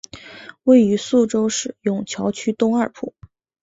[0.63, 3.13] 位于宿州市埇桥区东二铺。